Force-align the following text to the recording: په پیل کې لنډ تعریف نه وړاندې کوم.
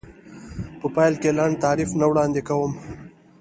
په 0.79 0.85
پیل 0.95 1.13
کې 1.21 1.29
لنډ 1.37 1.55
تعریف 1.63 1.89
نه 1.99 2.05
وړاندې 2.11 2.41
کوم. 2.47 2.71